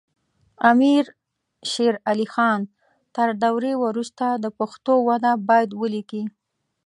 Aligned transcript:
امیر 0.71 1.03
شیر 1.71 1.95
علی 2.09 2.27
خان 2.33 2.61
تر 3.15 3.27
دورې 3.43 3.73
وروسته 3.85 4.25
د 4.43 4.45
پښتو 4.57 4.93
وده 5.07 5.31
باید 5.49 5.69
ولیکي. 5.81 6.23